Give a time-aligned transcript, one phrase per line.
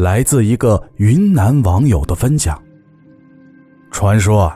[0.00, 2.58] 来自一个云南网友的分享。
[3.90, 4.50] 传说，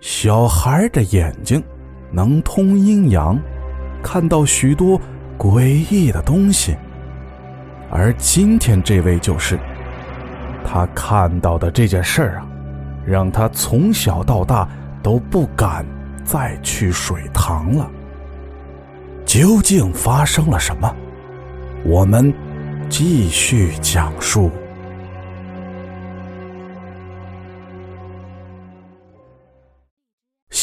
[0.00, 1.62] 小孩的眼睛
[2.10, 3.38] 能通阴阳，
[4.02, 4.98] 看到许多
[5.36, 6.74] 诡异的东西。
[7.90, 9.60] 而今天这位就是，
[10.64, 12.46] 他看到的这件事儿啊，
[13.06, 14.66] 让他从小到大
[15.02, 15.84] 都不敢
[16.24, 17.90] 再去水塘了。
[19.26, 20.90] 究竟发生了什么？
[21.84, 22.32] 我们
[22.88, 24.50] 继续讲述。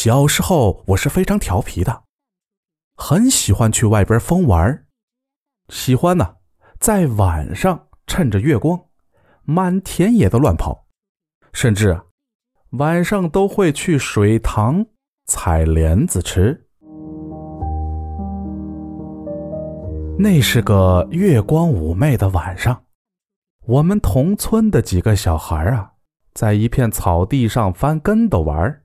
[0.04, 2.02] 小时候我是非常调皮的，
[2.94, 4.84] 很喜欢去外边疯玩
[5.70, 6.34] 喜欢呢，
[6.78, 8.78] 在晚上趁着月光，
[9.44, 10.84] 满田野的乱跑，
[11.54, 11.98] 甚至
[12.72, 14.84] 晚上都会去水塘
[15.24, 16.66] 采莲子吃。
[20.18, 22.84] 那是个月光妩媚的晚上，
[23.64, 25.92] 我们同村的几个小孩啊，
[26.34, 28.82] 在一片草地上翻跟斗玩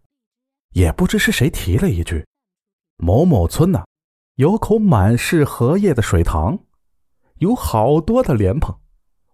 [0.71, 2.25] 也不知是谁提了一句
[2.97, 3.83] ：“某某村呐，
[4.35, 6.59] 有口满是荷叶的水塘，
[7.35, 8.77] 有好多的莲蓬，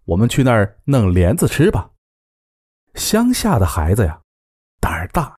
[0.06, 1.91] 我们去那儿弄莲子吃吧。”
[2.95, 4.22] 乡下的孩子呀，
[4.80, 5.36] 胆儿大，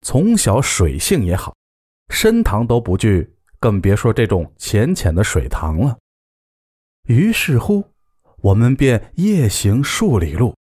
[0.00, 1.54] 从小水性也好，
[2.08, 5.98] 深塘都不惧，更别说这种浅浅的水塘了。
[7.04, 7.84] 于是乎，
[8.38, 10.56] 我们便夜行数里路，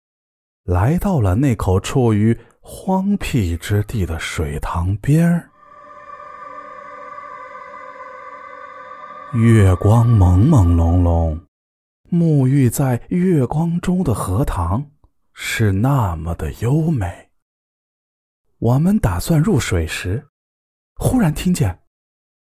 [0.64, 2.36] 来到了那口处于……
[2.68, 5.48] 荒僻之地的水塘边儿，
[9.34, 11.40] 月光朦朦胧胧，
[12.10, 14.84] 沐浴在月光中的荷塘
[15.32, 17.30] 是那么的优美。
[18.58, 20.26] 我们打算入水时，
[20.96, 21.82] 忽然听见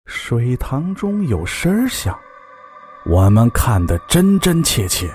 [0.06, 2.18] 水塘中有声响，
[3.06, 5.08] 我们看得真真切切，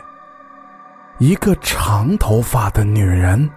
[1.19, 3.51] 一个长头发的女人。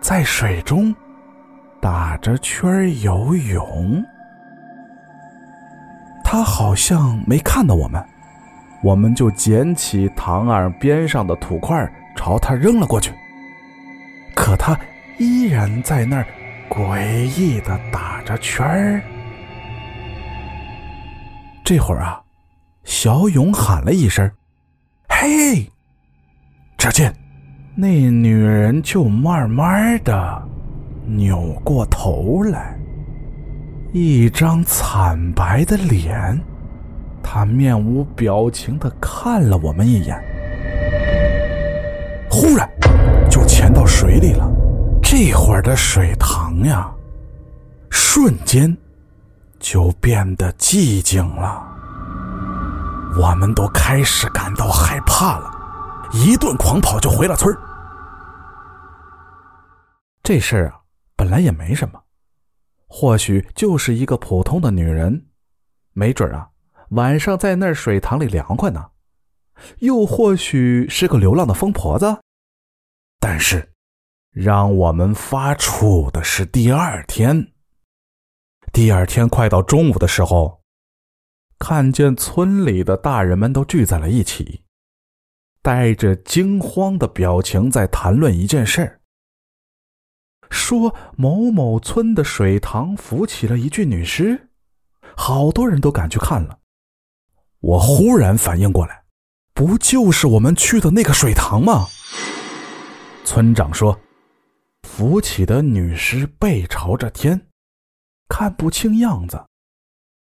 [0.00, 0.94] 在水中
[1.80, 4.02] 打着圈游泳，
[6.24, 8.02] 他好像没看到我们，
[8.82, 13.12] 我们就捡起塘岸边上的土块朝他扔了过去。
[14.34, 14.78] 可他
[15.18, 16.26] 依然在那儿
[16.70, 19.02] 诡异的打着圈儿。
[21.64, 22.22] 这会儿啊，
[22.84, 24.30] 小勇喊了一声
[25.10, 25.70] ：“嘿！”
[26.78, 27.14] 只见。
[27.80, 30.42] 那女人就慢慢的
[31.06, 32.76] 扭过头来，
[33.92, 36.36] 一张惨白的脸，
[37.22, 40.20] 她面无表情的看了我们一眼，
[42.28, 42.68] 忽然
[43.30, 44.50] 就潜到水里了。
[45.00, 46.90] 这会儿的水塘呀，
[47.90, 48.76] 瞬间
[49.60, 51.62] 就变得寂静了，
[53.16, 55.48] 我们都开始感到害怕了，
[56.12, 57.60] 一顿狂跑就回了村儿。
[60.28, 60.82] 这事儿啊，
[61.16, 62.04] 本来也没什么，
[62.86, 65.28] 或许就是一个普通的女人，
[65.94, 66.50] 没准啊，
[66.90, 68.90] 晚上在那水塘里凉快呢，
[69.78, 72.18] 又或许是个流浪的疯婆子。
[73.18, 73.72] 但是，
[74.30, 77.54] 让我们发怵的是第二天。
[78.70, 80.62] 第二天快到中午的时候，
[81.58, 84.62] 看见村里的大人们都聚在了一起，
[85.62, 88.97] 带着惊慌的表情在谈论一件事儿。
[90.50, 94.48] 说某某村的水塘浮起了一具女尸，
[95.16, 96.58] 好多人都赶去看了。
[97.60, 99.02] 我忽然反应过来，
[99.52, 101.86] 不就是我们去的那个水塘吗？
[103.24, 103.98] 村长说，
[104.84, 107.48] 浮起的女尸背朝着天，
[108.28, 109.44] 看不清样子，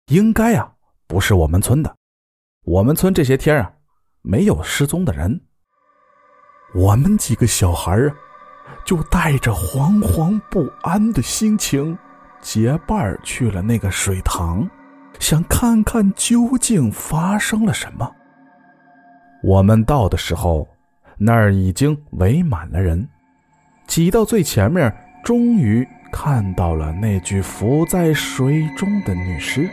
[0.08, 0.74] 应该啊
[1.08, 1.96] 不是我们村的。
[2.64, 3.74] 我们村这些天啊，
[4.22, 5.42] 没有失踪的人。
[6.74, 8.16] 我们几个小孩啊。
[8.86, 11.98] 就带着惶惶不安的心情，
[12.42, 14.70] 结伴去了那个水塘，
[15.20, 18.10] 想看看究竟发生了什么。
[19.44, 20.68] 我们到的时候，
[21.18, 23.08] 那儿已经围满了人，
[23.88, 29.70] 挤到最前面，终于看到了那具浮在水中的女尸。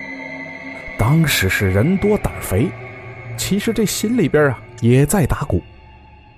[0.98, 2.70] 当时是人多胆肥，
[3.36, 5.60] 其实这心里边啊也在打鼓，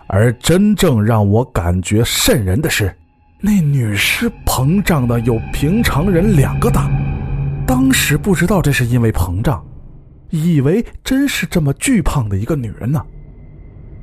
[0.07, 2.95] 而真正让我感觉瘆人的是，
[3.41, 6.91] 那女尸膨胀的有平常人两个大。
[7.67, 9.65] 当时不知道这是因为膨胀，
[10.31, 13.03] 以为真是这么巨胖的一个女人呢。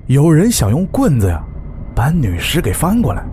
[0.08, 1.44] 有人想用棍子呀，
[1.96, 3.24] 把女尸给翻过来，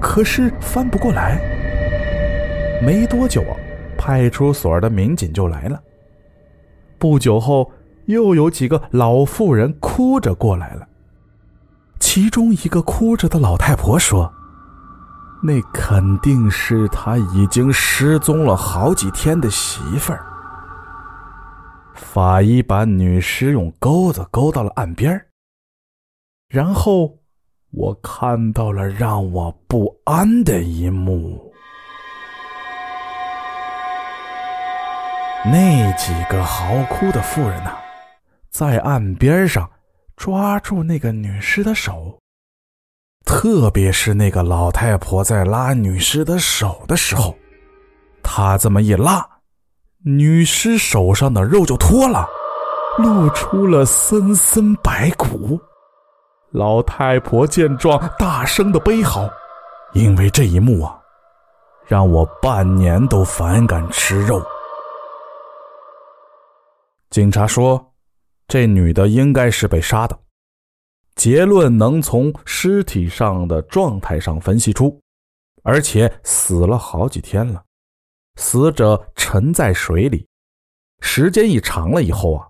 [0.00, 1.38] 可是翻不过来。
[2.82, 3.56] 没多久啊，
[3.96, 5.80] 派出所的民警就来了。
[6.98, 7.70] 不久后，
[8.06, 10.88] 又有几个老妇人哭着过来了。
[11.98, 14.32] 其中一个哭着的老太婆说
[15.42, 20.24] ：“那肯定是他已经失踪了好几天的媳妇儿。”
[21.94, 25.26] 法医把女尸用钩子勾到了岸边
[26.48, 27.18] 然后
[27.70, 31.52] 我看到了让我不安的一幕。
[35.44, 37.72] 那几个嚎哭的妇人呐，
[38.50, 39.68] 在岸边上
[40.16, 42.18] 抓住那个女尸的手，
[43.24, 47.34] 特别是那个老太婆在拉女尸的手的时候，
[48.22, 49.26] 她这么一拉，
[50.04, 52.28] 女尸手上的肉就脱了，
[52.98, 55.60] 露出了森森白骨。
[56.50, 59.28] 老太婆见状，大声的悲嚎，
[59.92, 60.96] 因为这一幕啊，
[61.84, 64.40] 让我半年都反感吃肉。
[67.10, 67.84] 警察说，
[68.46, 70.18] 这女的应该是被杀的。
[71.14, 75.00] 结论能从尸体上的状态上分析出，
[75.62, 77.64] 而且死了好几天了，
[78.36, 80.26] 死者沉在水里，
[81.00, 82.48] 时间一长了以后啊，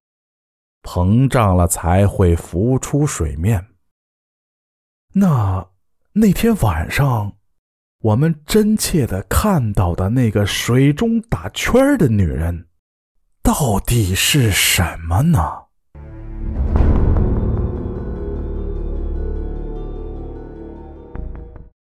[0.83, 3.67] 膨胀了才会浮出水面。
[5.13, 5.69] 那
[6.15, 7.37] 那天晚上，
[8.01, 12.69] 我们真切的看到的那个水中打圈的女人。
[13.43, 15.64] 到底是什么呢？